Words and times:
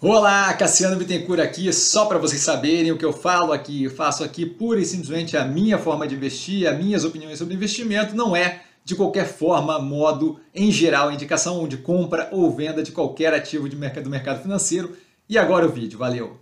Olá, 0.00 0.54
Cassiano 0.54 0.94
Bittencourt 0.94 1.40
aqui, 1.40 1.72
só 1.72 2.06
para 2.06 2.18
vocês 2.18 2.40
saberem 2.40 2.92
o 2.92 2.96
que 2.96 3.04
eu 3.04 3.12
falo 3.12 3.52
aqui, 3.52 3.82
eu 3.82 3.90
faço 3.90 4.22
aqui 4.22 4.46
pura 4.46 4.78
e 4.78 4.84
simplesmente 4.84 5.36
a 5.36 5.44
minha 5.44 5.76
forma 5.76 6.06
de 6.06 6.14
investir, 6.14 6.68
as 6.68 6.78
minhas 6.78 7.04
opiniões 7.04 7.36
sobre 7.36 7.54
investimento, 7.54 8.14
não 8.14 8.36
é 8.36 8.60
de 8.84 8.94
qualquer 8.94 9.26
forma, 9.26 9.76
modo, 9.80 10.38
em 10.54 10.70
geral, 10.70 11.10
indicação 11.10 11.66
de 11.66 11.78
compra 11.78 12.28
ou 12.30 12.48
venda 12.54 12.80
de 12.80 12.92
qualquer 12.92 13.34
ativo 13.34 13.68
de 13.68 13.74
mercado, 13.74 14.04
do 14.04 14.10
mercado 14.10 14.40
financeiro. 14.40 14.96
E 15.28 15.36
agora 15.36 15.66
o 15.66 15.68
vídeo, 15.68 15.98
valeu! 15.98 16.38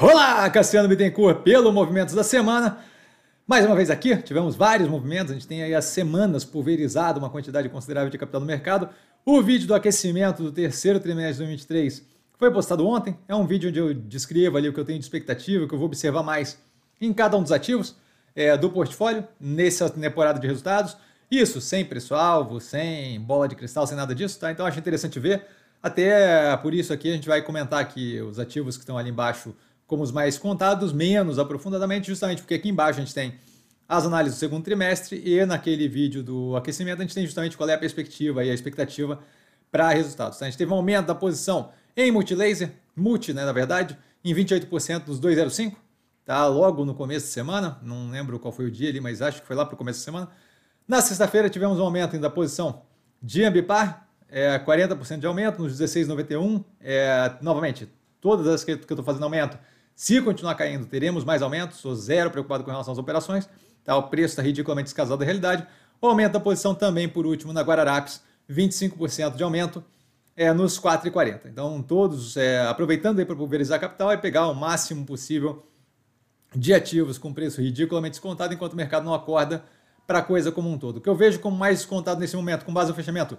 Olá, 0.00 0.48
Cassiano 0.48 0.88
Bittencourt, 0.88 1.42
pelo 1.42 1.70
Movimentos 1.70 2.14
da 2.14 2.24
Semana. 2.24 2.78
Mais 3.46 3.66
uma 3.66 3.76
vez 3.76 3.90
aqui, 3.90 4.16
tivemos 4.16 4.56
vários 4.56 4.88
movimentos, 4.88 5.30
a 5.30 5.34
gente 5.34 5.46
tem 5.46 5.62
aí 5.62 5.74
as 5.74 5.84
semanas 5.84 6.42
pulverizado 6.42 7.18
uma 7.18 7.28
quantidade 7.28 7.68
considerável 7.68 8.08
de 8.08 8.16
capital 8.16 8.40
no 8.40 8.46
mercado. 8.46 8.88
O 9.26 9.42
vídeo 9.42 9.68
do 9.68 9.74
aquecimento 9.74 10.42
do 10.42 10.50
terceiro 10.50 10.98
trimestre 10.98 11.44
de 11.44 11.50
2023 11.50 12.15
foi 12.38 12.50
postado 12.50 12.86
ontem. 12.86 13.16
É 13.26 13.34
um 13.34 13.46
vídeo 13.46 13.70
onde 13.70 13.78
eu 13.78 13.94
descrevo 13.94 14.56
ali 14.56 14.68
o 14.68 14.72
que 14.72 14.80
eu 14.80 14.84
tenho 14.84 14.98
de 14.98 15.04
expectativa, 15.04 15.64
o 15.64 15.68
que 15.68 15.74
eu 15.74 15.78
vou 15.78 15.86
observar 15.86 16.22
mais 16.22 16.58
em 17.00 17.12
cada 17.12 17.36
um 17.36 17.42
dos 17.42 17.52
ativos 17.52 17.96
é, 18.34 18.56
do 18.56 18.70
portfólio 18.70 19.26
nessa 19.40 19.88
temporada 19.88 20.38
de 20.38 20.46
resultados. 20.46 20.96
Isso 21.30 21.60
sem 21.60 21.84
preço-alvo, 21.84 22.60
sem 22.60 23.20
bola 23.20 23.48
de 23.48 23.56
cristal, 23.56 23.86
sem 23.86 23.96
nada 23.96 24.14
disso, 24.14 24.38
tá? 24.38 24.50
Então 24.50 24.64
acho 24.66 24.78
interessante 24.78 25.18
ver. 25.18 25.44
Até 25.82 26.56
por 26.58 26.74
isso 26.74 26.92
aqui 26.92 27.10
a 27.10 27.14
gente 27.14 27.26
vai 27.26 27.42
comentar 27.42 27.80
aqui 27.80 28.20
os 28.20 28.38
ativos 28.38 28.76
que 28.76 28.82
estão 28.82 28.96
ali 28.96 29.10
embaixo 29.10 29.54
como 29.86 30.02
os 30.02 30.10
mais 30.10 30.36
contados, 30.36 30.92
menos 30.92 31.38
aprofundadamente, 31.38 32.08
justamente 32.08 32.42
porque 32.42 32.54
aqui 32.54 32.68
embaixo 32.68 32.98
a 32.98 33.02
gente 33.02 33.14
tem 33.14 33.34
as 33.88 34.04
análises 34.04 34.36
do 34.36 34.40
segundo 34.40 34.64
trimestre 34.64 35.22
e 35.24 35.44
naquele 35.46 35.88
vídeo 35.88 36.22
do 36.22 36.56
aquecimento 36.56 36.98
a 36.98 37.02
gente 37.02 37.14
tem 37.14 37.24
justamente 37.24 37.56
qual 37.56 37.68
é 37.68 37.74
a 37.74 37.78
perspectiva 37.78 38.44
e 38.44 38.50
a 38.50 38.54
expectativa 38.54 39.20
para 39.70 39.90
resultados. 39.90 40.38
Tá? 40.38 40.46
A 40.46 40.48
gente 40.48 40.58
teve 40.58 40.72
um 40.72 40.76
aumento 40.76 41.06
da 41.06 41.14
posição 41.14 41.70
em 41.96 42.10
multilaser, 42.10 42.72
multi, 42.94 43.32
né, 43.32 43.44
na 43.44 43.52
verdade, 43.52 43.96
em 44.24 44.34
28% 44.34 45.04
dos 45.04 45.18
205, 45.18 45.80
tá? 46.24 46.46
Logo 46.46 46.84
no 46.84 46.94
começo 46.94 47.26
de 47.26 47.32
semana, 47.32 47.78
não 47.82 48.10
lembro 48.10 48.38
qual 48.38 48.52
foi 48.52 48.66
o 48.66 48.70
dia 48.70 48.88
ali, 48.90 49.00
mas 49.00 49.22
acho 49.22 49.40
que 49.40 49.46
foi 49.46 49.56
lá 49.56 49.64
para 49.64 49.74
o 49.74 49.78
começo 49.78 50.00
da 50.00 50.04
semana. 50.04 50.28
Na 50.86 51.00
sexta-feira 51.00 51.48
tivemos 51.48 51.78
um 51.78 51.82
aumento 51.82 52.18
da 52.18 52.28
posição 52.28 52.82
de 53.22 53.44
Ambipar, 53.44 54.08
é, 54.28 54.58
40% 54.58 55.18
de 55.18 55.26
aumento 55.26 55.62
nos 55.62 55.72
16,91. 55.80 56.64
É, 56.80 57.32
novamente, 57.40 57.88
todas 58.20 58.46
as 58.46 58.64
que 58.64 58.72
eu 58.72 58.76
estou 58.76 59.04
fazendo 59.04 59.24
aumento, 59.24 59.58
se 59.94 60.20
continuar 60.20 60.54
caindo, 60.54 60.86
teremos 60.86 61.24
mais 61.24 61.40
aumentos. 61.40 61.78
Sou 61.78 61.94
zero 61.94 62.30
preocupado 62.30 62.62
com 62.62 62.70
relação 62.70 62.92
às 62.92 62.98
operações. 62.98 63.48
Tá? 63.84 63.96
O 63.96 64.04
preço 64.04 64.32
está 64.32 64.42
ridiculamente 64.42 64.86
descasado 64.86 65.18
da 65.18 65.24
realidade. 65.24 65.66
O 66.00 66.06
aumento 66.06 66.32
da 66.32 66.40
posição 66.40 66.74
também, 66.74 67.08
por 67.08 67.24
último, 67.24 67.52
na 67.52 67.62
Guararapes, 67.62 68.20
25% 68.50 69.36
de 69.36 69.42
aumento 69.42 69.82
é, 70.36 70.52
nos 70.52 70.78
4,40. 70.78 71.40
Então, 71.46 71.82
todos, 71.82 72.36
é, 72.36 72.60
aproveitando 72.66 73.24
para 73.24 73.34
pulverizar 73.34 73.80
capital, 73.80 74.12
é 74.12 74.16
pegar 74.16 74.48
o 74.48 74.54
máximo 74.54 75.06
possível 75.06 75.64
de 76.54 76.74
ativos 76.74 77.18
com 77.18 77.32
preço 77.32 77.60
ridiculamente 77.60 78.12
descontado, 78.12 78.52
enquanto 78.52 78.74
o 78.74 78.76
mercado 78.76 79.04
não 79.04 79.14
acorda 79.14 79.64
para 80.06 80.18
a 80.18 80.22
coisa 80.22 80.52
como 80.52 80.70
um 80.70 80.78
todo. 80.78 80.98
O 80.98 81.00
que 81.00 81.08
eu 81.08 81.16
vejo 81.16 81.40
como 81.40 81.56
mais 81.56 81.78
descontado 81.78 82.20
nesse 82.20 82.36
momento, 82.36 82.64
com 82.64 82.72
base 82.72 82.90
no 82.90 82.94
fechamento 82.94 83.36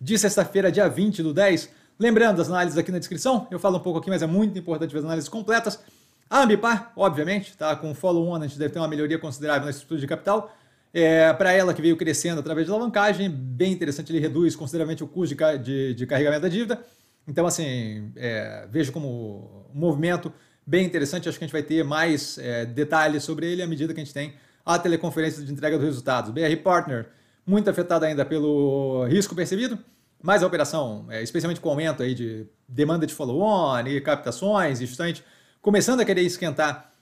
de 0.00 0.18
sexta-feira, 0.18 0.70
dia 0.70 0.88
20 0.88 1.22
do 1.22 1.32
10, 1.32 1.70
lembrando 1.98 2.40
as 2.40 2.48
análises 2.48 2.78
aqui 2.78 2.92
na 2.92 2.98
descrição, 2.98 3.48
eu 3.50 3.58
falo 3.58 3.78
um 3.78 3.80
pouco 3.80 3.98
aqui, 3.98 4.10
mas 4.10 4.22
é 4.22 4.26
muito 4.26 4.58
importante 4.58 4.92
ver 4.92 4.98
as 4.98 5.04
análises 5.04 5.28
completas. 5.28 5.80
A 6.28 6.42
Ambipar, 6.42 6.92
obviamente, 6.96 7.56
tá, 7.56 7.74
com 7.76 7.94
follow-on, 7.94 8.36
a 8.36 8.46
gente 8.46 8.58
deve 8.58 8.72
ter 8.72 8.78
uma 8.78 8.88
melhoria 8.88 9.18
considerável 9.18 9.64
na 9.64 9.70
estrutura 9.70 10.00
de 10.00 10.06
capital. 10.06 10.54
É, 10.96 11.32
para 11.32 11.52
ela 11.52 11.74
que 11.74 11.82
veio 11.82 11.96
crescendo 11.96 12.38
através 12.38 12.68
de 12.68 12.72
alavancagem, 12.72 13.28
bem 13.28 13.72
interessante, 13.72 14.12
ele 14.12 14.20
reduz 14.20 14.54
consideravelmente 14.54 15.02
o 15.02 15.08
custo 15.08 15.34
de, 15.34 15.58
de, 15.58 15.94
de 15.94 16.06
carregamento 16.06 16.42
da 16.42 16.48
dívida. 16.48 16.80
Então, 17.26 17.44
assim, 17.44 18.12
é, 18.14 18.64
vejo 18.70 18.92
como 18.92 19.66
um 19.74 19.78
movimento 19.80 20.32
bem 20.64 20.86
interessante. 20.86 21.28
Acho 21.28 21.36
que 21.36 21.44
a 21.44 21.48
gente 21.48 21.52
vai 21.52 21.64
ter 21.64 21.82
mais 21.82 22.38
é, 22.38 22.64
detalhes 22.64 23.24
sobre 23.24 23.50
ele 23.50 23.60
à 23.60 23.66
medida 23.66 23.92
que 23.92 24.00
a 24.00 24.04
gente 24.04 24.14
tem 24.14 24.34
a 24.64 24.78
teleconferência 24.78 25.42
de 25.42 25.52
entrega 25.52 25.76
dos 25.76 25.84
resultados. 25.84 26.30
BR 26.30 26.56
Partner, 26.62 27.08
muito 27.44 27.68
afetado 27.68 28.04
ainda 28.04 28.24
pelo 28.24 29.04
risco 29.06 29.34
percebido, 29.34 29.76
mas 30.22 30.44
a 30.44 30.46
operação, 30.46 31.06
é, 31.10 31.22
especialmente 31.22 31.60
com 31.60 31.68
o 31.68 31.72
aumento 31.72 32.04
aí 32.04 32.14
de 32.14 32.46
demanda 32.68 33.04
de 33.04 33.12
follow-on 33.12 33.80
e 33.88 34.00
captações, 34.00 34.80
e 34.80 34.86
justamente 34.86 35.24
começando 35.60 36.00
a 36.00 36.04
querer 36.04 36.22
esquentar 36.22 36.93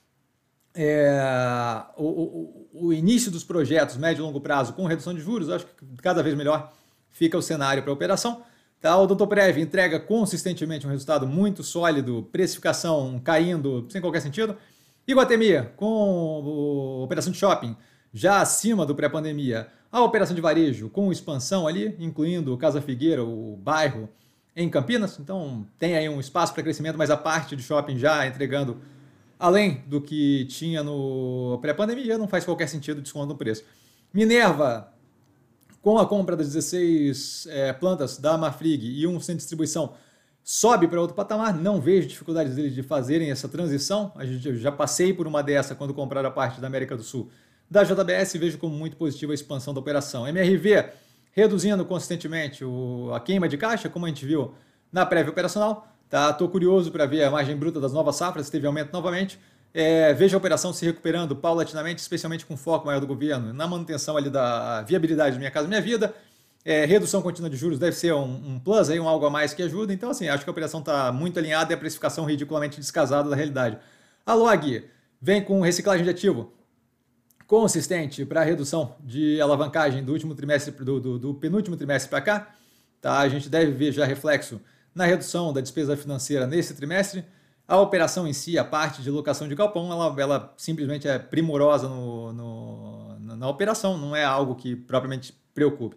é, 0.75 1.83
o, 1.95 2.05
o, 2.05 2.87
o, 2.87 2.93
início 2.93 3.31
dos 3.31 3.43
projetos 3.43 3.95
médio 3.97 4.21
e 4.21 4.25
longo 4.25 4.41
prazo 4.41 4.73
com 4.73 4.85
redução 4.85 5.13
de 5.13 5.21
juros, 5.21 5.49
acho 5.49 5.65
que 5.65 5.85
cada 6.01 6.23
vez 6.23 6.35
melhor 6.35 6.73
fica 7.11 7.37
o 7.37 7.41
cenário 7.41 7.83
para 7.83 7.91
a 7.91 7.93
operação. 7.93 8.43
Tá, 8.81 8.97
o 8.97 9.07
Doutor 9.07 9.27
Prev 9.27 9.59
entrega 9.59 9.99
consistentemente 9.99 10.85
um 10.85 10.89
resultado 10.89 11.25
muito 11.25 11.63
sólido, 11.63 12.27
precificação 12.31 13.19
caindo 13.23 13.87
sem 13.89 14.01
qualquer 14.01 14.21
sentido. 14.21 14.57
Iguatemi, 15.07 15.69
com 15.77 16.99
a 17.01 17.03
operação 17.03 17.31
de 17.31 17.37
shopping 17.37 17.75
já 18.13 18.41
acima 18.41 18.85
do 18.85 18.93
pré-pandemia, 18.93 19.67
a 19.91 20.01
operação 20.01 20.35
de 20.35 20.41
varejo 20.41 20.89
com 20.89 21.11
expansão 21.11 21.67
ali, 21.67 21.95
incluindo 21.99 22.57
Casa 22.57 22.81
Figueira, 22.81 23.23
o 23.23 23.55
bairro 23.57 24.09
em 24.55 24.69
Campinas. 24.69 25.19
Então 25.19 25.65
tem 25.77 25.95
aí 25.95 26.09
um 26.09 26.19
espaço 26.19 26.53
para 26.53 26.63
crescimento, 26.63 26.97
mas 26.97 27.09
a 27.09 27.17
parte 27.17 27.55
de 27.55 27.63
shopping 27.63 27.97
já 27.97 28.25
entregando 28.27 28.81
além 29.39 29.83
do 29.87 30.01
que 30.01 30.45
tinha 30.45 30.83
no 30.83 31.57
pré-pandemia, 31.61 32.17
não 32.17 32.27
faz 32.27 32.45
qualquer 32.45 32.67
sentido 32.67 33.01
desconto 33.01 33.27
no 33.27 33.35
preço. 33.35 33.63
Minerva, 34.13 34.91
com 35.81 35.97
a 35.97 36.05
compra 36.05 36.35
das 36.35 36.47
16 36.47 37.47
é, 37.49 37.73
plantas 37.73 38.17
da 38.17 38.37
Marfrig 38.37 38.85
e 38.85 39.05
um 39.05 39.19
centro 39.19 39.33
de 39.33 39.37
distribuição, 39.39 39.93
sobe 40.43 40.87
para 40.87 40.99
outro 40.99 41.15
patamar. 41.15 41.55
Não 41.55 41.81
vejo 41.81 42.07
dificuldades 42.07 42.55
deles 42.55 42.73
de 42.73 42.83
fazerem 42.83 43.31
essa 43.31 43.49
transição. 43.49 44.11
A 44.15 44.25
gente, 44.25 44.57
já 44.57 44.71
passei 44.71 45.13
por 45.13 45.27
uma 45.27 45.41
dessa 45.41 45.75
quando 45.75 45.93
compraram 45.93 46.29
a 46.29 46.31
parte 46.31 46.61
da 46.61 46.67
América 46.67 46.95
do 46.95 47.03
Sul 47.03 47.29
da 47.69 47.83
JBS 47.83 48.33
vejo 48.33 48.57
como 48.59 48.75
muito 48.75 48.95
positiva 48.95 49.31
a 49.31 49.35
expansão 49.35 49.73
da 49.73 49.79
operação. 49.79 50.27
MRV 50.27 50.89
reduzindo 51.31 51.83
consistentemente 51.83 52.63
o, 52.63 53.11
a 53.13 53.19
queima 53.19 53.49
de 53.49 53.57
caixa, 53.57 53.89
como 53.89 54.05
a 54.05 54.09
gente 54.09 54.25
viu 54.25 54.53
na 54.91 55.05
prévia 55.05 55.31
operacional. 55.31 55.87
Tá? 56.13 56.31
curioso 56.31 56.91
para 56.91 57.07
ver 57.07 57.23
a 57.23 57.31
margem 57.31 57.57
bruta 57.57 57.79
das 57.79 57.91
novas 57.91 58.17
safras, 58.17 58.47
teve 58.47 58.67
aumento 58.67 58.93
novamente. 58.93 59.39
É, 59.73 60.13
vejo 60.13 60.35
a 60.35 60.37
operação 60.37 60.71
se 60.71 60.85
recuperando 60.85 61.35
paulatinamente, 61.35 61.99
especialmente 62.03 62.45
com 62.45 62.55
foco 62.55 62.85
maior 62.85 62.99
do 62.99 63.07
governo 63.07 63.51
na 63.51 63.65
manutenção 63.65 64.15
ali 64.15 64.29
da 64.29 64.83
viabilidade 64.83 65.35
do 65.35 65.39
Minha 65.39 65.49
Casa 65.49 65.67
Minha 65.67 65.81
Vida. 65.81 66.13
É, 66.63 66.85
redução 66.85 67.19
contínua 67.19 67.49
de 67.49 67.57
juros 67.57 67.79
deve 67.79 67.95
ser 67.95 68.13
um, 68.13 68.25
um, 68.25 68.59
plus, 68.59 68.91
aí, 68.91 68.99
um 68.99 69.09
algo 69.09 69.25
a 69.25 69.29
mais 69.31 69.55
que 69.55 69.63
ajuda. 69.63 69.91
Então, 69.91 70.11
assim, 70.11 70.27
acho 70.27 70.43
que 70.43 70.49
a 70.51 70.51
operação 70.51 70.81
está 70.81 71.11
muito 71.11 71.39
alinhada 71.39 71.73
e 71.73 71.75
a 71.75 71.77
precificação 71.79 72.25
ridiculamente 72.25 72.79
descasada 72.79 73.27
da 73.27 73.35
realidade. 73.35 73.79
A 74.23 74.35
Log 74.35 74.87
vem 75.19 75.43
com 75.43 75.61
reciclagem 75.61 76.03
de 76.03 76.11
ativo 76.11 76.53
consistente 77.47 78.23
para 78.23 78.43
redução 78.43 78.97
de 78.99 79.41
alavancagem 79.41 80.03
do 80.03 80.11
último 80.13 80.35
trimestre 80.35 80.71
do, 80.85 80.99
do, 80.99 81.17
do 81.17 81.33
penúltimo 81.33 81.75
trimestre 81.75 82.07
para 82.07 82.21
cá. 82.21 82.55
Tá? 83.01 83.17
A 83.17 83.27
gente 83.27 83.49
deve 83.49 83.71
ver 83.71 83.91
já 83.91 84.05
reflexo 84.05 84.61
na 84.93 85.05
redução 85.05 85.51
da 85.51 85.61
despesa 85.61 85.97
financeira 85.97 86.45
nesse 86.47 86.73
trimestre. 86.73 87.25
A 87.67 87.79
operação 87.79 88.27
em 88.27 88.33
si, 88.33 88.57
a 88.57 88.63
parte 88.63 89.01
de 89.01 89.09
locação 89.09 89.47
de 89.47 89.55
galpão, 89.55 89.91
ela, 89.91 90.15
ela 90.21 90.53
simplesmente 90.57 91.07
é 91.07 91.17
primorosa 91.17 91.87
no, 91.87 92.33
no, 92.33 93.19
na 93.19 93.47
operação, 93.47 93.97
não 93.97 94.15
é 94.15 94.23
algo 94.23 94.55
que 94.55 94.75
propriamente 94.75 95.33
preocupe. 95.53 95.95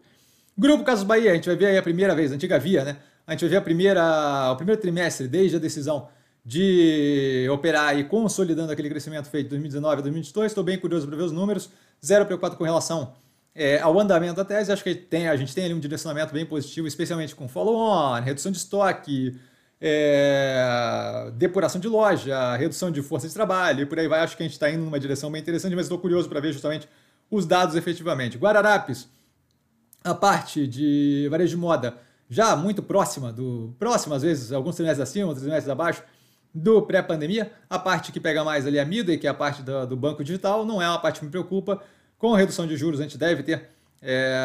Grupo 0.56 0.84
Casas 0.84 1.04
Bahia, 1.04 1.32
a 1.32 1.34
gente 1.34 1.46
vai 1.46 1.56
ver 1.56 1.66
aí 1.66 1.78
a 1.78 1.82
primeira 1.82 2.14
vez, 2.14 2.32
antiga 2.32 2.58
via, 2.58 2.84
né? 2.84 2.96
A 3.26 3.32
gente 3.32 3.40
vai 3.40 3.50
ver 3.50 3.56
a 3.56 3.60
primeira, 3.60 4.52
o 4.52 4.56
primeiro 4.56 4.80
trimestre 4.80 5.26
desde 5.26 5.56
a 5.56 5.58
decisão 5.58 6.08
de 6.44 7.48
operar 7.52 7.98
e 7.98 8.04
consolidando 8.04 8.70
aquele 8.70 8.88
crescimento 8.88 9.28
feito 9.28 9.46
de 9.46 9.50
2019 9.50 9.94
a 9.94 10.02
2022. 10.02 10.52
Estou 10.52 10.62
bem 10.62 10.78
curioso 10.78 11.06
para 11.06 11.16
ver 11.16 11.24
os 11.24 11.32
números, 11.32 11.68
zero 12.04 12.24
preocupado 12.24 12.56
com 12.56 12.62
relação 12.62 13.12
é, 13.56 13.80
ao 13.80 13.98
andamento 13.98 14.34
da 14.34 14.44
tese. 14.44 14.70
Acho 14.70 14.84
que 14.84 14.94
tem, 14.94 15.28
a 15.28 15.36
gente 15.36 15.54
tem 15.54 15.64
ali 15.64 15.74
um 15.74 15.80
direcionamento 15.80 16.32
bem 16.32 16.44
positivo, 16.44 16.86
especialmente 16.86 17.34
com 17.34 17.48
follow-on, 17.48 18.20
redução 18.20 18.52
de 18.52 18.58
estoque, 18.58 19.34
é, 19.80 21.30
depuração 21.34 21.80
de 21.80 21.88
loja, 21.88 22.54
redução 22.56 22.90
de 22.90 23.02
força 23.02 23.26
de 23.26 23.34
trabalho 23.34 23.82
e 23.82 23.86
por 23.86 23.98
aí 23.98 24.06
vai. 24.06 24.20
Acho 24.20 24.36
que 24.36 24.42
a 24.42 24.46
gente 24.46 24.52
está 24.52 24.70
indo 24.70 24.84
numa 24.84 25.00
direção 25.00 25.30
bem 25.32 25.40
interessante, 25.40 25.74
mas 25.74 25.86
estou 25.86 25.98
curioso 25.98 26.28
para 26.28 26.38
ver 26.40 26.52
justamente 26.52 26.88
os 27.30 27.46
dados 27.46 27.74
efetivamente. 27.74 28.36
Guararapes, 28.36 29.08
a 30.04 30.14
parte 30.14 30.66
de 30.66 31.26
varejo 31.30 31.50
de 31.50 31.56
moda 31.56 31.96
já 32.28 32.56
muito 32.56 32.82
próxima 32.82 33.32
do 33.32 33.74
próxima 33.78 34.16
às 34.16 34.22
vezes 34.22 34.52
alguns 34.52 34.74
trimestres 34.74 35.08
acima, 35.08 35.26
outros 35.26 35.42
trimestres 35.42 35.70
abaixo 35.70 36.02
do 36.54 36.82
pré-pandemia. 36.82 37.52
A 37.68 37.78
parte 37.78 38.10
que 38.12 38.18
pega 38.18 38.42
mais 38.42 38.66
ali 38.66 38.78
é 38.78 38.82
a 38.82 38.84
Midway, 38.84 39.18
que 39.18 39.26
é 39.26 39.30
a 39.30 39.34
parte 39.34 39.62
do, 39.62 39.86
do, 39.86 39.96
banco 39.96 40.24
digital, 40.24 40.64
não 40.64 40.80
é 40.80 40.88
uma 40.88 40.98
parte 40.98 41.20
que 41.20 41.26
me 41.26 41.30
preocupa. 41.30 41.82
Com 42.18 42.34
a 42.34 42.38
redução 42.38 42.66
de 42.66 42.76
juros, 42.76 43.00
a 43.00 43.02
gente 43.02 43.18
deve 43.18 43.42
ter 43.42 43.68
é, 44.00 44.36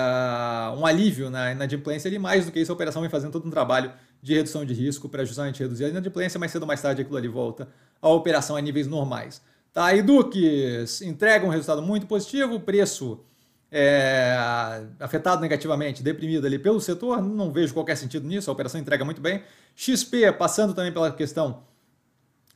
um 0.78 0.86
alívio 0.86 1.30
na 1.30 1.52
inadimplência 1.52 2.08
ali, 2.08 2.20
mais 2.20 2.46
do 2.46 2.52
que 2.52 2.60
isso, 2.60 2.72
a 2.72 2.76
operação 2.76 3.02
vem 3.02 3.10
fazendo 3.10 3.32
todo 3.32 3.48
um 3.48 3.52
trabalho 3.52 3.92
de 4.22 4.34
redução 4.34 4.66
de 4.66 4.74
risco 4.74 5.08
para 5.10 5.24
justamente 5.24 5.62
reduzir 5.62 5.86
a 5.86 5.90
inadimplência, 5.90 6.40
mas 6.40 6.52
cedo 6.52 6.64
ou 6.64 6.68
mais 6.68 6.82
tarde 6.82 7.02
aquilo 7.02 7.18
ali 7.18 7.28
volta 7.28 7.68
à 8.02 8.10
operação 8.10 8.56
a 8.56 8.62
níveis 8.62 8.88
normais. 8.88 9.42
Tá, 9.74 9.94
e 9.96 10.02
Duques 10.02 11.02
entrega 11.02 11.46
um 11.46 11.50
resultado 11.50 11.82
muito 11.82 12.06
positivo, 12.06 12.60
preço 12.60 13.22
é, 13.72 14.36
afetado 15.00 15.42
negativamente, 15.42 16.04
deprimido 16.04 16.46
ali 16.46 16.60
pelo 16.60 16.82
setor, 16.82 17.22
não 17.22 17.52
vejo 17.52 17.74
qualquer 17.74 17.96
sentido 17.96 18.28
nisso, 18.28 18.50
a 18.50 18.54
operação 18.54 18.82
entrega 18.82 19.06
muito 19.06 19.22
bem. 19.22 19.44
XP 19.76 20.34
passando 20.34 20.74
também 20.74 20.92
pela 20.92 21.10
questão 21.12 21.64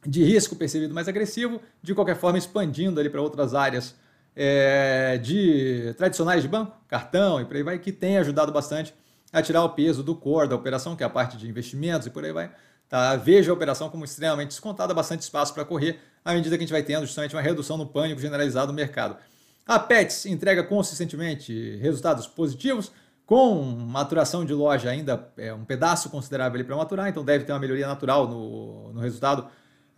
de 0.06 0.24
risco 0.24 0.56
percebido 0.56 0.94
mais 0.94 1.08
agressivo, 1.08 1.62
de 1.82 1.96
qualquer 1.96 2.18
forma 2.18 2.38
expandindo 2.38 3.00
ali 3.00 3.10
para 3.10 3.22
outras 3.22 3.56
áreas 3.56 3.96
é, 4.36 5.18
de 5.18 5.94
tradicionais 5.98 6.42
de 6.42 6.48
banco, 6.48 6.76
cartão 6.88 7.40
e 7.40 7.46
por 7.46 7.56
aí 7.56 7.64
vai, 7.64 7.80
que 7.80 7.92
tem 7.92 8.18
ajudado 8.18 8.52
bastante 8.52 8.94
a 9.32 9.42
tirar 9.42 9.64
o 9.64 9.70
peso 9.70 10.04
do 10.04 10.16
core 10.16 10.50
da 10.50 10.56
operação, 10.56 10.96
que 10.96 11.04
é 11.04 11.06
a 11.06 11.10
parte 11.10 11.38
de 11.38 11.48
investimentos 11.48 12.08
e 12.08 12.10
por 12.10 12.24
aí 12.24 12.32
vai. 12.32 12.52
Tá? 12.88 13.16
Vejo 13.16 13.52
a 13.52 13.54
operação 13.54 13.90
como 13.90 14.06
extremamente 14.06 14.50
descontada, 14.50 14.94
bastante 14.94 15.22
espaço 15.22 15.54
para 15.54 15.66
correr, 15.66 16.00
à 16.24 16.34
medida 16.34 16.58
que 16.58 16.64
a 16.64 16.66
gente 16.66 16.74
vai 16.74 16.84
tendo 16.84 17.06
justamente 17.06 17.36
uma 17.36 17.42
redução 17.42 17.78
no 17.78 17.86
pânico 17.86 18.22
generalizado 18.22 18.72
no 18.72 18.74
mercado. 18.74 19.18
A 19.66 19.80
Pets 19.80 20.26
entrega 20.26 20.64
consistentemente 20.64 21.78
resultados 21.78 22.28
positivos, 22.28 22.92
com 23.26 23.64
maturação 23.64 24.46
de 24.46 24.54
loja 24.54 24.90
ainda 24.90 25.32
é 25.38 25.52
um 25.52 25.66
pedaço 25.66 26.10
considerável 26.12 26.64
para 26.64 26.76
maturar, 26.76 27.10
então 27.10 27.26
deve 27.26 27.44
ter 27.44 27.52
uma 27.52 27.60
melhoria 27.60 27.88
natural 27.88 28.28
no, 28.28 28.94
no 28.94 29.02
resultado 29.02 29.48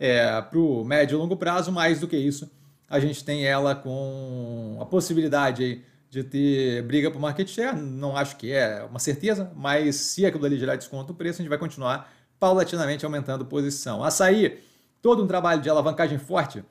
é, 0.00 0.40
para 0.40 0.58
o 0.58 0.82
médio 0.82 1.16
e 1.16 1.18
longo 1.18 1.36
prazo. 1.36 1.70
Mais 1.70 2.00
do 2.00 2.08
que 2.08 2.16
isso, 2.16 2.50
a 2.88 2.98
gente 2.98 3.24
tem 3.24 3.44
ela 3.44 3.74
com 3.74 4.78
a 4.80 4.86
possibilidade 4.86 5.82
de 6.10 6.24
ter 6.24 6.82
briga 6.82 7.10
por 7.10 7.20
market 7.20 7.48
share. 7.48 7.76
Não 7.76 8.16
acho 8.16 8.36
que 8.36 8.52
é 8.52 8.82
uma 8.84 8.98
certeza, 8.98 9.52
mas 9.54 9.96
se 9.96 10.24
aquilo 10.24 10.44
ali 10.46 10.58
gerar 10.58 10.76
desconto 10.76 11.12
no 11.12 11.18
preço, 11.18 11.40
a 11.40 11.42
gente 11.42 11.50
vai 11.50 11.58
continuar 11.58 12.10
paulatinamente 12.38 13.04
aumentando 13.04 13.44
posição. 13.44 14.02
Açaí, 14.02 14.60
todo 15.02 15.22
um 15.22 15.26
trabalho 15.26 15.60
de 15.60 15.68
alavancagem 15.68 16.18
forte 16.18 16.64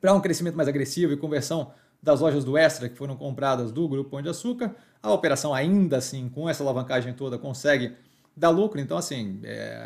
para 0.00 0.12
um 0.12 0.20
crescimento 0.20 0.56
mais 0.56 0.68
agressivo 0.68 1.12
e 1.12 1.16
conversão 1.16 1.72
das 2.02 2.20
lojas 2.20 2.44
do 2.44 2.56
Extra 2.56 2.88
que 2.88 2.96
foram 2.96 3.16
compradas 3.16 3.70
do 3.70 3.88
Grupo 3.88 4.10
Pão 4.10 4.20
de 4.20 4.28
Açúcar. 4.28 4.74
A 5.00 5.12
operação 5.12 5.54
ainda 5.54 5.98
assim, 5.98 6.28
com 6.28 6.48
essa 6.48 6.62
alavancagem 6.62 7.14
toda, 7.14 7.38
consegue 7.38 7.94
dar 8.36 8.50
lucro. 8.50 8.80
Então, 8.80 8.96
assim, 8.96 9.40
é... 9.44 9.80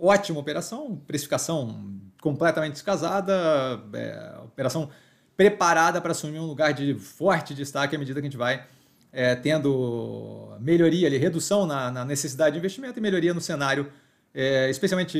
ótima 0.00 0.38
operação, 0.38 0.96
precificação 1.06 1.95
completamente 2.20 2.72
descasada, 2.72 3.80
é... 3.92 4.34
operação 4.44 4.90
preparada 5.36 6.00
para 6.00 6.12
assumir 6.12 6.38
um 6.38 6.46
lugar 6.46 6.72
de 6.72 6.94
forte 6.94 7.54
destaque 7.54 7.94
à 7.94 7.98
medida 7.98 8.20
que 8.20 8.26
a 8.26 8.30
gente 8.30 8.38
vai 8.38 8.64
é, 9.16 9.34
tendo 9.34 10.54
melhoria 10.60 11.06
ali, 11.06 11.16
redução 11.16 11.66
na, 11.66 11.90
na, 11.90 12.04
necessidade 12.04 12.52
de 12.52 12.58
investimento 12.58 12.98
e 12.98 13.02
melhoria 13.02 13.32
no 13.32 13.40
cenário, 13.40 13.90
é, 14.34 14.68
especialmente 14.68 15.18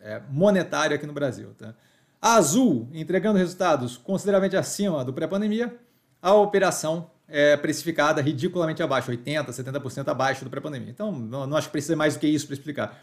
é, 0.00 0.20
monetário 0.30 0.94
aqui 0.94 1.04
no 1.04 1.12
Brasil. 1.12 1.50
Tá? 1.58 1.74
A 2.22 2.36
Azul, 2.36 2.88
entregando 2.92 3.38
resultados 3.38 3.96
consideravelmente 3.96 4.56
acima 4.56 5.04
do 5.04 5.12
pré-pandemia, 5.12 5.74
a 6.22 6.32
operação 6.34 7.10
é 7.26 7.56
precificada 7.56 8.22
ridiculamente 8.22 8.82
abaixo, 8.84 9.10
80%, 9.10 9.48
70% 9.48 10.08
abaixo 10.08 10.44
do 10.44 10.50
pré-pandemia. 10.50 10.90
Então, 10.90 11.10
não, 11.10 11.48
não 11.48 11.56
acho 11.56 11.66
que 11.66 11.72
precisa 11.72 11.96
mais 11.96 12.14
do 12.14 12.20
que 12.20 12.28
isso 12.28 12.46
para 12.46 12.54
explicar. 12.54 13.02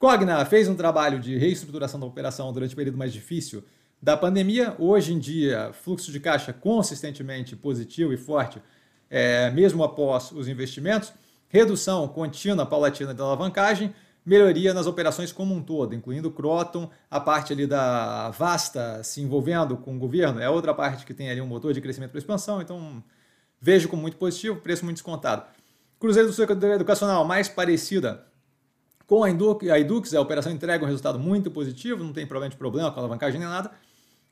Cogna 0.00 0.42
fez 0.46 0.66
um 0.66 0.74
trabalho 0.74 1.20
de 1.20 1.36
reestruturação 1.36 2.00
da 2.00 2.06
operação 2.06 2.50
durante 2.54 2.72
o 2.72 2.76
período 2.76 2.96
mais 2.96 3.12
difícil 3.12 3.62
da 4.00 4.16
pandemia. 4.16 4.74
Hoje 4.78 5.12
em 5.12 5.18
dia, 5.18 5.74
fluxo 5.74 6.10
de 6.10 6.18
caixa 6.18 6.54
consistentemente 6.54 7.54
positivo 7.54 8.10
e 8.10 8.16
forte, 8.16 8.62
é, 9.10 9.50
mesmo 9.50 9.84
após 9.84 10.32
os 10.32 10.48
investimentos. 10.48 11.12
Redução 11.50 12.08
contínua, 12.08 12.64
paulatina 12.64 13.12
da 13.12 13.24
alavancagem. 13.24 13.94
Melhoria 14.24 14.72
nas 14.72 14.86
operações 14.86 15.32
como 15.32 15.54
um 15.54 15.62
todo, 15.62 15.94
incluindo 15.94 16.28
o 16.28 16.32
Croton, 16.32 16.90
a 17.10 17.20
parte 17.20 17.52
ali 17.52 17.66
da 17.66 18.30
Vasta 18.30 19.04
se 19.04 19.20
envolvendo 19.20 19.76
com 19.76 19.96
o 19.96 19.98
governo, 19.98 20.40
é 20.40 20.48
outra 20.48 20.72
parte 20.72 21.04
que 21.04 21.12
tem 21.12 21.30
ali 21.30 21.42
um 21.42 21.46
motor 21.46 21.74
de 21.74 21.80
crescimento 21.80 22.10
para 22.10 22.18
expansão, 22.18 22.62
então 22.62 23.02
vejo 23.60 23.88
como 23.88 24.00
muito 24.00 24.16
positivo, 24.16 24.60
preço 24.60 24.84
muito 24.84 24.96
descontado. 24.96 25.44
Cruzeiro 25.98 26.28
do 26.28 26.34
Sul 26.34 26.44
Educacional, 26.44 27.24
mais 27.24 27.48
parecida 27.48 28.29
com 29.10 29.24
a 29.24 29.80
Edux, 29.80 30.14
a 30.14 30.20
operação 30.20 30.52
entrega 30.52 30.84
um 30.84 30.86
resultado 30.86 31.18
muito 31.18 31.50
positivo, 31.50 32.04
não 32.04 32.12
tem 32.12 32.24
de 32.24 32.56
problema 32.56 32.92
com 32.92 33.00
a 33.00 33.02
alavancagem 33.02 33.40
nem 33.40 33.48
nada 33.48 33.72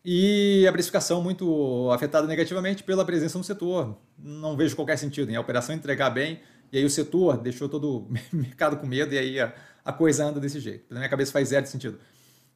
e 0.04 0.64
a 0.68 0.70
precificação 0.70 1.20
muito 1.20 1.90
afetada 1.90 2.28
negativamente 2.28 2.84
pela 2.84 3.04
presença 3.04 3.36
no 3.36 3.42
setor. 3.42 3.98
Não 4.16 4.56
vejo 4.56 4.76
qualquer 4.76 4.96
sentido 4.96 5.32
em 5.32 5.34
a 5.34 5.40
operação 5.40 5.74
entregar 5.74 6.10
bem 6.10 6.38
e 6.70 6.78
aí 6.78 6.84
o 6.84 6.90
setor 6.90 7.38
deixou 7.38 7.68
todo 7.68 8.02
o 8.02 8.08
mercado 8.32 8.76
com 8.76 8.86
medo 8.86 9.12
e 9.12 9.18
aí 9.18 9.40
a, 9.40 9.52
a 9.84 9.92
coisa 9.92 10.24
anda 10.24 10.38
desse 10.38 10.60
jeito. 10.60 10.84
Na 10.90 11.00
minha 11.00 11.10
cabeça 11.10 11.32
faz 11.32 11.48
zero 11.48 11.64
de 11.64 11.70
sentido. 11.70 11.98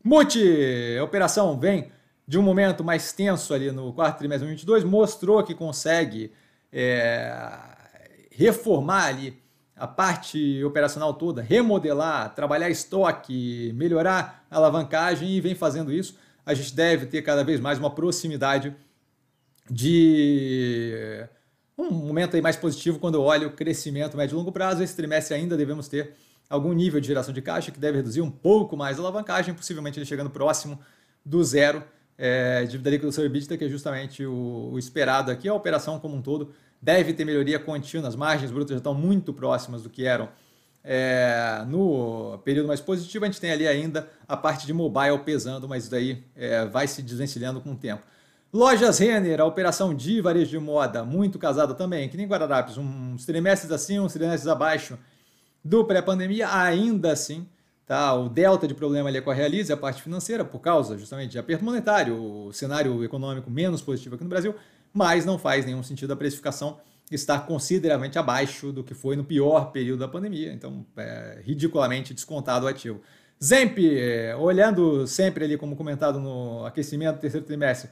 Multi, 0.05 0.97
a 0.97 1.03
operação 1.03 1.59
vem 1.59 1.91
de 2.25 2.39
um 2.39 2.43
momento 2.43 2.85
mais 2.85 3.13
tenso 3.13 3.53
ali 3.53 3.73
no 3.73 3.93
quarto 3.93 4.19
trimestre 4.19 4.47
de 4.47 4.65
2022, 4.65 4.85
mostrou 4.85 5.43
que 5.43 5.57
consegue 5.57 6.31
é, 6.73 7.43
reformar 8.31 9.07
ali 9.07 9.42
a 9.83 9.87
parte 9.87 10.63
operacional 10.65 11.15
toda, 11.15 11.43
remodelar, 11.43 12.35
trabalhar 12.35 12.71
estoque, 12.71 13.73
melhorar 13.75 14.47
a 14.51 14.57
alavancagem 14.57 15.29
e 15.29 15.41
vem 15.41 15.55
fazendo 15.55 15.93
isso 15.93 16.17
a 16.45 16.55
gente 16.55 16.75
deve 16.75 17.07
ter 17.07 17.23
cada 17.23 17.45
vez 17.45 17.61
mais 17.61 17.79
uma 17.79 17.91
proximidade 17.91 18.75
de 19.71 21.25
um 21.79 21.91
momento 21.91 22.35
aí 22.35 22.43
mais 22.43 22.57
positivo 22.57 22.99
quando 22.99 23.15
eu 23.15 23.23
olho 23.23 23.49
o 23.49 23.53
crescimento 23.53 24.17
médio 24.17 24.35
e 24.35 24.37
longo 24.37 24.53
prazo. 24.53 24.83
Esse 24.83 24.95
trimestre 24.95 25.35
ainda 25.37 25.57
devemos 25.57 25.89
ter 25.89 26.15
algum 26.51 26.73
nível 26.73 27.01
de 27.01 27.07
geração 27.07 27.33
de 27.33 27.41
caixa 27.41 27.71
que 27.71 27.79
deve 27.79 27.99
reduzir 27.99 28.21
um 28.21 28.31
pouco 28.31 28.77
mais 28.77 28.99
a 28.99 29.03
alavancagem, 29.03 29.55
possivelmente 29.55 29.99
ele 29.99 30.07
chegando 30.07 30.31
próximo 30.31 30.79
do 31.25 31.43
zero. 31.43 31.83
É, 32.19 32.65
dívida 32.65 32.91
líquida 32.91 33.11
sobre 33.11 33.27
EBITDA, 33.27 33.57
que 33.57 33.65
é 33.65 33.69
justamente 33.69 34.25
o, 34.25 34.71
o, 34.73 34.79
esperado 34.79 35.31
aqui. 35.31 35.49
A 35.49 35.55
operação 35.55 35.99
como 35.99 36.15
um 36.15 36.23
todo 36.23 36.53
deve 36.83 37.15
ter 37.15 37.25
melhoria 37.25 37.59
contínua, 37.61 38.09
as 38.09 38.17
margens 38.17 38.51
brutas 38.51 38.71
já 38.71 38.79
estão 38.79 38.93
muito 38.93 39.33
próximas 39.33 39.83
do 39.83 39.89
que 39.89 40.05
eram 40.05 40.29
é, 40.85 41.65
no 41.69 42.39
período 42.45 42.67
mais 42.67 42.81
positivo, 42.81 43.25
a 43.25 43.29
gente 43.29 43.41
tem 43.41 43.53
ali 43.53 43.69
ainda 43.69 44.09
a 44.27 44.37
parte 44.37 44.67
de 44.67 44.73
mobile 44.73 45.19
pesando, 45.25 45.69
mas 45.69 45.89
daí 45.89 46.25
é, 46.35 46.67
vai 46.67 46.89
se 46.89 47.03
desvencilhando 47.03 47.61
com 47.61 47.73
o 47.73 47.77
tempo. 47.77 48.03
Lojas 48.53 48.99
Renner, 48.99 49.41
a 49.41 49.45
operação 49.45 49.95
de 49.95 50.21
varejo 50.21 50.51
de 50.51 50.59
moda, 50.59 51.05
muito 51.05 51.39
casada 51.39 51.73
também, 51.73 52.09
que 52.09 52.17
nem 52.17 52.27
Guararapes, 52.27 52.77
uns 52.77 53.25
trimestres 53.25 53.73
acima, 53.73 54.05
uns 54.05 54.13
trimestres 54.13 54.47
abaixo 54.47 54.99
do 55.65 55.85
pré-pandemia, 55.85 56.53
ainda 56.53 57.13
assim, 57.13 57.47
tá? 57.87 58.13
o 58.15 58.29
delta 58.29 58.67
de 58.67 58.75
problema 58.75 59.09
ali 59.09 59.19
é 59.19 59.21
com 59.23 59.31
a 59.31 59.35
Realize, 59.35 59.73
a 59.73 59.77
parte 59.77 60.03
financeira, 60.03 60.45
por 60.45 60.59
causa 60.59 60.99
justamente 60.99 61.31
de 61.31 61.39
aperto 61.39 61.65
monetário, 61.65 62.15
o 62.15 62.53
cenário 62.53 63.03
econômico 63.03 63.51
menos 63.51 63.81
positivo 63.81 64.17
aqui 64.17 64.25
no 64.25 64.31
Brasil, 64.31 64.55
mas 64.93 65.25
não 65.25 65.39
faz 65.39 65.65
nenhum 65.65 65.83
sentido 65.83 66.13
a 66.13 66.17
precificação 66.17 66.79
está 67.11 67.39
consideravelmente 67.39 68.19
abaixo 68.19 68.73
do 68.73 68.83
que 68.83 68.95
foi 68.95 69.17
no 69.17 69.25
pior 69.25 69.71
período 69.71 70.01
da 70.01 70.09
pandemia, 70.09 70.53
então 70.53 70.87
é 70.97 71.41
ridiculamente 71.45 72.15
descontado 72.15 72.65
o 72.67 72.69
ativo. 72.69 73.01
Zemp, 73.43 73.77
é, 73.79 74.37
olhando 74.37 75.07
sempre 75.07 75.45
ali 75.45 75.59
como 75.59 75.77
comentado 75.77 76.21
no 76.21 76.65
aquecimento 76.65 77.17
do 77.17 77.21
terceiro 77.21 77.45
trimestre, 77.45 77.91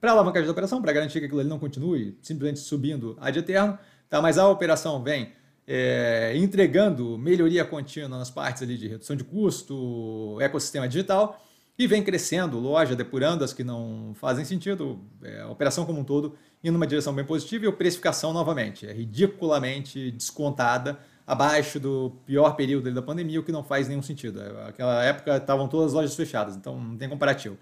para 0.00 0.12
alavancagem 0.12 0.46
da 0.46 0.52
operação, 0.52 0.80
para 0.80 0.92
garantir 0.92 1.18
que 1.20 1.26
aquilo 1.26 1.40
ali 1.40 1.48
não 1.48 1.58
continue 1.58 2.16
simplesmente 2.22 2.60
subindo 2.60 3.16
ad 3.20 3.38
eterno, 3.38 3.78
tá? 4.08 4.20
mas 4.20 4.38
a 4.38 4.48
operação 4.48 5.02
vem 5.02 5.32
é, 5.66 6.32
entregando 6.36 7.18
melhoria 7.18 7.64
contínua 7.64 8.08
nas 8.08 8.30
partes 8.30 8.62
ali 8.62 8.76
de 8.76 8.88
redução 8.88 9.14
de 9.14 9.24
custo, 9.24 10.38
ecossistema 10.40 10.88
digital, 10.88 11.40
e 11.80 11.86
vem 11.86 12.02
crescendo, 12.02 12.58
loja 12.58 12.94
depurando 12.94 13.42
as 13.42 13.54
que 13.54 13.64
não 13.64 14.12
fazem 14.14 14.44
sentido, 14.44 15.00
é, 15.24 15.42
operação 15.46 15.86
como 15.86 15.98
um 15.98 16.04
todo 16.04 16.36
indo 16.62 16.74
numa 16.74 16.86
direção 16.86 17.14
bem 17.14 17.24
positiva 17.24 17.64
e 17.64 17.68
a 17.68 17.72
precificação 17.72 18.34
novamente 18.34 18.86
é 18.86 18.92
ridiculamente 18.92 20.10
descontada 20.10 20.98
abaixo 21.26 21.80
do 21.80 22.12
pior 22.26 22.54
período 22.54 22.92
da 22.92 23.00
pandemia, 23.00 23.40
o 23.40 23.42
que 23.42 23.50
não 23.50 23.64
faz 23.64 23.88
nenhum 23.88 24.02
sentido. 24.02 24.42
Naquela 24.42 25.02
época 25.02 25.38
estavam 25.38 25.68
todas 25.68 25.86
as 25.86 25.92
lojas 25.94 26.14
fechadas, 26.14 26.54
então 26.54 26.78
não 26.78 26.98
tem 26.98 27.08
comparativo. 27.08 27.56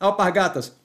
A 0.00 0.06
Alpargatas 0.06 0.76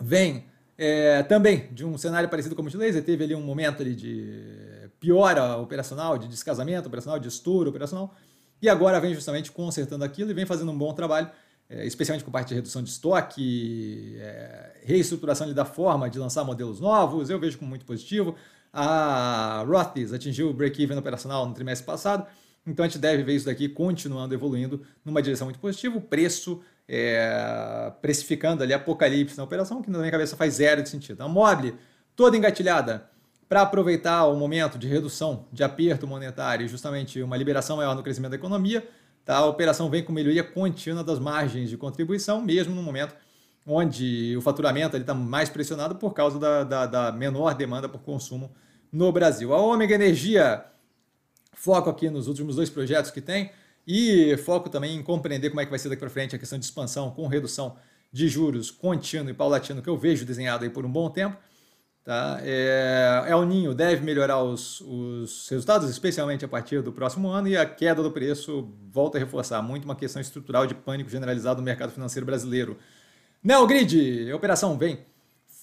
vem 0.00 0.46
é, 0.78 1.22
também 1.24 1.68
de 1.72 1.84
um 1.84 1.98
cenário 1.98 2.26
parecido 2.26 2.54
com 2.54 2.62
o 2.62 2.64
Multilaser, 2.64 3.04
teve 3.04 3.22
ali 3.22 3.34
um 3.34 3.42
momento 3.42 3.82
ali 3.82 3.94
de 3.94 4.88
piora 4.98 5.58
operacional, 5.58 6.16
de 6.16 6.26
descasamento 6.26 6.88
operacional, 6.88 7.18
de 7.18 7.28
estouro 7.28 7.68
operacional, 7.68 8.14
e 8.62 8.68
agora 8.70 8.98
vem 8.98 9.12
justamente 9.12 9.52
consertando 9.52 10.04
aquilo 10.04 10.30
e 10.30 10.34
vem 10.34 10.46
fazendo 10.46 10.72
um 10.72 10.78
bom 10.78 10.94
trabalho 10.94 11.30
é, 11.72 11.86
especialmente 11.86 12.22
com 12.22 12.30
parte 12.30 12.48
de 12.48 12.54
redução 12.54 12.82
de 12.82 12.90
estoque, 12.90 14.16
é, 14.18 14.72
reestruturação 14.84 15.50
da 15.54 15.64
forma 15.64 16.10
de 16.10 16.18
lançar 16.18 16.44
modelos 16.44 16.80
novos, 16.80 17.30
eu 17.30 17.40
vejo 17.40 17.58
como 17.58 17.70
muito 17.70 17.86
positivo. 17.86 18.36
A 18.70 19.64
Rothy's 19.66 20.12
atingiu 20.12 20.50
o 20.50 20.52
break-even 20.52 20.98
operacional 20.98 21.46
no 21.46 21.54
trimestre 21.54 21.86
passado, 21.86 22.26
então 22.66 22.84
a 22.84 22.88
gente 22.88 22.98
deve 22.98 23.22
ver 23.22 23.34
isso 23.34 23.46
daqui 23.46 23.68
continuando 23.68 24.34
evoluindo 24.34 24.82
numa 25.02 25.22
direção 25.22 25.46
muito 25.46 25.58
positiva. 25.58 25.96
O 25.96 26.00
preço 26.00 26.60
é, 26.86 27.90
precificando 28.02 28.62
ali 28.62 28.74
apocalipse 28.74 29.38
na 29.38 29.44
operação, 29.44 29.80
que 29.80 29.90
na 29.90 29.98
minha 29.98 30.10
cabeça 30.10 30.36
faz 30.36 30.54
zero 30.54 30.82
de 30.82 30.90
sentido. 30.90 31.22
A 31.22 31.28
Mobile, 31.28 31.74
toda 32.14 32.36
engatilhada 32.36 33.10
para 33.48 33.62
aproveitar 33.62 34.26
o 34.26 34.36
momento 34.36 34.78
de 34.78 34.86
redução 34.86 35.46
de 35.52 35.64
aperto 35.64 36.06
monetário 36.06 36.66
e 36.66 36.68
justamente 36.68 37.22
uma 37.22 37.36
liberação 37.36 37.78
maior 37.78 37.94
no 37.94 38.02
crescimento 38.02 38.30
da 38.30 38.36
economia, 38.36 38.86
Tá? 39.24 39.36
A 39.36 39.46
operação 39.46 39.88
vem 39.88 40.02
com 40.02 40.12
melhoria 40.12 40.42
contínua 40.42 41.04
das 41.04 41.18
margens 41.18 41.70
de 41.70 41.76
contribuição, 41.76 42.40
mesmo 42.40 42.74
no 42.74 42.82
momento 42.82 43.14
onde 43.66 44.36
o 44.36 44.40
faturamento 44.40 44.96
está 44.96 45.14
mais 45.14 45.48
pressionado 45.48 45.94
por 45.94 46.12
causa 46.12 46.38
da, 46.38 46.64
da, 46.64 46.86
da, 46.86 47.12
menor 47.12 47.54
demanda 47.54 47.88
por 47.88 48.00
consumo 48.00 48.52
no 48.90 49.12
Brasil. 49.12 49.54
A 49.54 49.58
Ômega 49.58 49.94
Energia, 49.94 50.64
foco 51.52 51.88
aqui 51.88 52.10
nos 52.10 52.26
últimos 52.26 52.56
dois 52.56 52.68
projetos 52.68 53.10
que 53.10 53.20
tem, 53.20 53.52
e 53.86 54.36
foco 54.38 54.68
também 54.68 54.96
em 54.96 55.02
compreender 55.02 55.50
como 55.50 55.60
é 55.60 55.64
que 55.64 55.70
vai 55.70 55.78
ser 55.78 55.88
daqui 55.88 56.00
para 56.00 56.10
frente 56.10 56.34
a 56.36 56.38
questão 56.38 56.58
de 56.58 56.64
expansão 56.64 57.10
com 57.10 57.26
redução 57.26 57.76
de 58.12 58.28
juros 58.28 58.70
contínuo 58.70 59.30
e 59.30 59.34
paulatino 59.34 59.80
que 59.80 59.88
eu 59.88 59.96
vejo 59.96 60.24
desenhado 60.24 60.64
aí 60.64 60.70
por 60.70 60.84
um 60.84 60.90
bom 60.90 61.08
tempo. 61.08 61.36
Tá? 62.04 62.40
É, 62.42 63.26
El 63.28 63.44
Ninho 63.46 63.74
deve 63.74 64.04
melhorar 64.04 64.42
os, 64.42 64.80
os 64.80 65.48
resultados, 65.48 65.88
especialmente 65.88 66.44
a 66.44 66.48
partir 66.48 66.82
do 66.82 66.92
próximo 66.92 67.28
ano, 67.28 67.46
e 67.46 67.56
a 67.56 67.64
queda 67.64 68.02
do 68.02 68.10
preço 68.10 68.68
volta 68.90 69.18
a 69.18 69.20
reforçar 69.20 69.62
muito 69.62 69.84
uma 69.84 69.94
questão 69.94 70.20
estrutural 70.20 70.66
de 70.66 70.74
pânico 70.74 71.08
generalizado 71.08 71.60
no 71.60 71.64
mercado 71.64 71.92
financeiro 71.92 72.26
brasileiro. 72.26 72.76
Neogrid, 73.42 74.32
operação 74.32 74.76
vem 74.76 75.00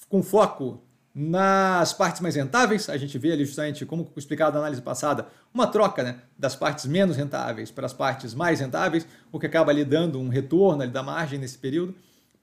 com 0.07 0.23
foco 0.23 0.81
nas 1.13 1.91
partes 1.91 2.21
mais 2.21 2.35
rentáveis. 2.35 2.89
A 2.89 2.95
gente 2.95 3.17
vê 3.17 3.33
ali 3.33 3.43
justamente, 3.43 3.85
como 3.85 4.09
explicado 4.15 4.53
na 4.53 4.59
análise 4.59 4.81
passada, 4.81 5.27
uma 5.53 5.67
troca 5.67 6.03
né, 6.03 6.19
das 6.37 6.55
partes 6.55 6.85
menos 6.85 7.17
rentáveis 7.17 7.69
para 7.69 7.85
as 7.85 7.93
partes 7.93 8.33
mais 8.33 8.61
rentáveis, 8.61 9.05
o 9.29 9.39
que 9.39 9.45
acaba 9.45 9.71
ali 9.71 9.83
dando 9.83 10.19
um 10.19 10.29
retorno 10.29 10.83
ali 10.83 10.91
da 10.91 11.03
margem 11.03 11.37
nesse 11.37 11.57
período. 11.57 11.93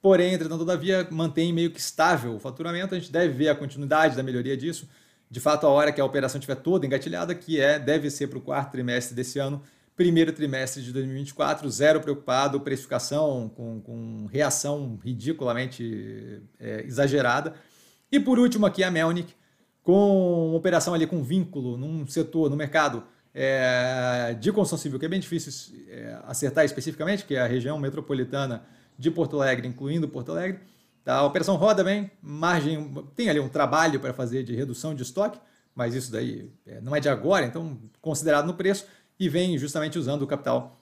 Porém, 0.01 0.33
entretanto, 0.33 0.59
todavia, 0.59 1.07
mantém 1.11 1.51
meio 1.51 1.71
que 1.71 1.79
estável 1.79 2.35
o 2.35 2.39
faturamento. 2.39 2.93
A 2.93 2.99
gente 2.99 3.11
deve 3.11 3.33
ver 3.33 3.49
a 3.49 3.55
continuidade 3.55 4.15
da 4.15 4.23
melhoria 4.23 4.55
disso. 4.55 4.87
De 5.29 5.39
fato, 5.39 5.65
a 5.65 5.69
hora 5.69 5.91
que 5.91 5.99
a 5.99 6.05
operação 6.05 6.39
estiver 6.39 6.55
toda 6.55 6.85
engatilhada, 6.85 7.35
que 7.35 7.59
é 7.59 7.77
deve 7.77 8.09
ser 8.09 8.27
para 8.27 8.37
o 8.37 8.41
quarto 8.41 8.71
trimestre 8.71 9.15
desse 9.15 9.39
ano, 9.39 9.61
primeiro 9.95 10.31
trimestre 10.31 10.81
de 10.83 10.93
2024, 10.93 11.69
zero 11.69 11.99
preocupado, 11.99 12.61
precificação 12.61 13.49
com, 13.49 13.81
com 13.81 14.27
reação 14.31 14.97
ridiculamente 15.03 16.41
é, 16.59 16.83
exagerada. 16.85 17.55
E 18.11 18.19
por 18.19 18.39
último 18.39 18.65
aqui 18.65 18.83
a 18.83 18.91
Melnick, 18.91 19.33
com 19.83 20.53
operação 20.53 20.93
ali 20.93 21.07
com 21.07 21.23
vínculo 21.23 21.77
num 21.77 22.05
setor, 22.07 22.49
no 22.49 22.55
mercado 22.55 23.03
é, 23.33 24.35
de 24.39 24.51
construção 24.51 24.77
civil, 24.77 24.99
que 24.99 25.05
é 25.05 25.09
bem 25.09 25.19
difícil 25.19 25.75
é, 25.89 26.19
acertar 26.25 26.63
especificamente, 26.63 27.25
que 27.25 27.35
é 27.35 27.41
a 27.41 27.47
região 27.47 27.77
metropolitana 27.79 28.63
de 28.97 29.11
Porto 29.11 29.39
Alegre, 29.39 29.67
incluindo 29.67 30.07
Porto 30.07 30.31
Alegre. 30.31 30.59
Tá? 31.03 31.15
A 31.15 31.23
operação 31.23 31.55
roda 31.55 31.83
bem, 31.83 32.11
margem, 32.21 32.93
tem 33.15 33.29
ali 33.29 33.39
um 33.39 33.47
trabalho 33.47 33.99
para 33.99 34.13
fazer 34.13 34.43
de 34.43 34.55
redução 34.55 34.93
de 34.93 35.03
estoque, 35.03 35.39
mas 35.73 35.93
isso 35.93 36.11
daí 36.11 36.51
é, 36.65 36.81
não 36.81 36.95
é 36.95 36.99
de 36.99 37.07
agora, 37.07 37.45
então 37.45 37.79
considerado 38.01 38.45
no 38.45 38.53
preço, 38.53 38.85
e 39.19 39.29
vem 39.29 39.57
justamente 39.57 39.97
usando 39.97 40.23
o 40.23 40.27
capital 40.27 40.81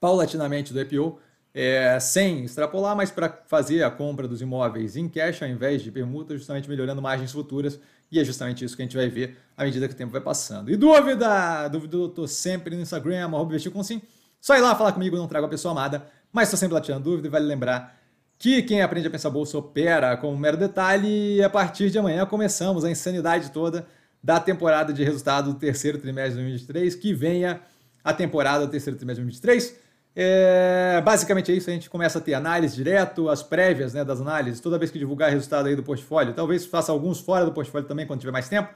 paulatinamente 0.00 0.72
do 0.72 0.80
IPO, 0.80 1.18
é, 1.52 1.98
sem 2.00 2.44
extrapolar, 2.44 2.96
mas 2.96 3.10
para 3.10 3.42
fazer 3.46 3.82
a 3.82 3.90
compra 3.90 4.26
dos 4.26 4.40
imóveis 4.40 4.96
em 4.96 5.08
cash 5.08 5.42
ao 5.42 5.48
invés 5.48 5.82
de 5.82 5.90
permuta, 5.90 6.36
justamente 6.36 6.68
melhorando 6.68 7.00
margens 7.00 7.30
futuras, 7.30 7.78
e 8.10 8.18
é 8.18 8.24
justamente 8.24 8.64
isso 8.64 8.76
que 8.76 8.82
a 8.82 8.84
gente 8.84 8.96
vai 8.96 9.08
ver 9.08 9.36
à 9.56 9.64
medida 9.64 9.88
que 9.88 9.94
o 9.94 9.96
tempo 9.96 10.12
vai 10.12 10.20
passando. 10.20 10.70
E 10.70 10.76
dúvida? 10.76 11.68
Dúvida 11.68 11.96
eu 11.96 12.06
estou 12.06 12.28
sempre 12.28 12.74
no 12.76 12.82
Instagram, 12.82 13.24
arroba 13.24 13.56
com 13.72 13.82
sim. 13.82 14.00
Só 14.40 14.56
ir 14.56 14.60
lá 14.60 14.74
falar 14.74 14.92
comigo, 14.92 15.16
não 15.16 15.26
trago 15.26 15.46
a 15.46 15.48
pessoa 15.48 15.72
amada 15.72 16.06
mas 16.34 16.48
estou 16.48 16.58
sempre 16.58 16.74
lá 16.74 16.98
dúvida 16.98 17.28
e 17.28 17.30
vale 17.30 17.46
lembrar 17.46 17.96
que 18.36 18.60
quem 18.64 18.82
aprende 18.82 19.06
a 19.06 19.10
pensar 19.10 19.30
bolsa 19.30 19.56
opera 19.56 20.16
com 20.16 20.34
um 20.34 20.36
mero 20.36 20.56
detalhe 20.56 21.36
e 21.36 21.42
a 21.42 21.48
partir 21.48 21.90
de 21.90 21.98
amanhã 21.98 22.26
começamos 22.26 22.84
a 22.84 22.90
insanidade 22.90 23.52
toda 23.52 23.86
da 24.20 24.40
temporada 24.40 24.92
de 24.92 25.04
resultado 25.04 25.52
do 25.52 25.58
terceiro 25.58 25.96
trimestre 25.96 26.32
de 26.32 26.38
2023, 26.38 26.94
que 26.96 27.14
venha 27.14 27.60
a 28.02 28.12
temporada 28.12 28.66
do 28.66 28.70
terceiro 28.70 28.98
trimestre 28.98 29.24
de 29.24 29.30
2023. 29.30 29.80
É, 30.16 31.00
basicamente 31.04 31.52
é 31.52 31.54
isso, 31.54 31.70
a 31.70 31.72
gente 31.72 31.88
começa 31.88 32.18
a 32.18 32.20
ter 32.20 32.34
análise 32.34 32.74
direto, 32.74 33.28
as 33.28 33.42
prévias 33.42 33.94
né, 33.94 34.04
das 34.04 34.20
análises, 34.20 34.58
toda 34.58 34.76
vez 34.76 34.90
que 34.90 34.98
divulgar 34.98 35.30
resultado 35.30 35.66
aí 35.68 35.76
do 35.76 35.84
portfólio, 35.84 36.34
talvez 36.34 36.66
faça 36.66 36.90
alguns 36.90 37.20
fora 37.20 37.44
do 37.44 37.52
portfólio 37.52 37.86
também 37.86 38.06
quando 38.06 38.20
tiver 38.20 38.32
mais 38.32 38.48
tempo, 38.48 38.74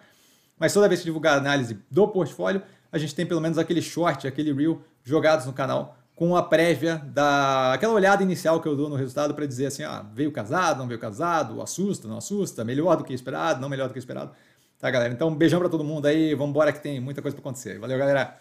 mas 0.59 0.73
toda 0.73 0.89
vez 0.89 1.01
que 1.01 1.07
divulgar 1.07 1.37
análise 1.37 1.77
do 1.91 2.07
portfólio, 2.07 2.63
a 2.91 2.99
gente 2.99 3.15
tem 3.15 3.27
pelo 3.27 3.41
menos 3.41 3.59
aquele 3.59 3.83
short, 3.83 4.29
aquele 4.29 4.53
reel 4.53 4.81
jogados 5.05 5.45
no 5.45 5.53
canal 5.53 5.98
com 6.19 6.35
a 6.35 6.43
prévia 6.43 6.97
da 6.97 7.73
aquela 7.73 7.95
olhada 7.95 8.25
inicial 8.25 8.61
que 8.61 8.67
eu 8.67 8.75
dou 8.75 8.89
no 8.89 8.97
resultado 8.97 9.35
para 9.35 9.47
dizer 9.47 9.67
assim, 9.67 9.85
ah, 9.85 10.05
veio 10.13 10.33
casado, 10.33 10.79
não 10.79 10.89
veio 10.89 10.99
casado, 10.99 11.63
assusta, 11.63 12.09
não 12.09 12.19
assusta, 12.19 12.65
melhor 12.65 12.97
do 12.97 13.05
que 13.05 13.15
esperado, 13.15 13.61
não 13.61 13.69
melhor 13.69 13.87
do 13.87 13.93
que 13.93 14.01
esperado. 14.01 14.33
Tá, 14.81 14.91
galera? 14.91 15.13
Então, 15.13 15.33
beijão 15.33 15.61
para 15.61 15.69
todo 15.69 15.85
mundo 15.85 16.07
aí, 16.07 16.35
vamos 16.35 16.51
embora 16.51 16.73
que 16.73 16.81
tem 16.81 17.01
muita 17.01 17.23
coisa 17.23 17.37
para 17.37 17.43
acontecer. 17.43 17.79
Valeu, 17.79 17.97
galera. 17.97 18.37